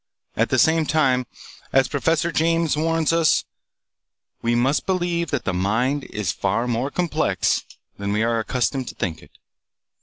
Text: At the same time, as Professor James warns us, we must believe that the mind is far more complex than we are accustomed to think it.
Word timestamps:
At 0.35 0.49
the 0.49 0.57
same 0.57 0.87
time, 0.87 1.27
as 1.71 1.87
Professor 1.87 2.31
James 2.31 2.75
warns 2.75 3.13
us, 3.13 3.45
we 4.41 4.55
must 4.55 4.87
believe 4.87 5.29
that 5.29 5.45
the 5.45 5.53
mind 5.53 6.05
is 6.05 6.31
far 6.31 6.67
more 6.67 6.89
complex 6.89 7.63
than 7.99 8.11
we 8.11 8.23
are 8.23 8.39
accustomed 8.39 8.87
to 8.87 8.95
think 8.95 9.21
it. 9.21 9.37